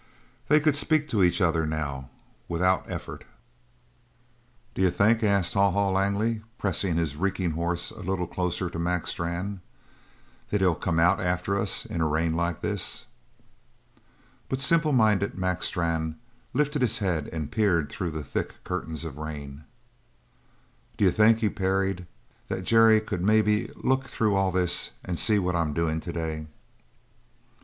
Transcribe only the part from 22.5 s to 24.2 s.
Jerry could maybe look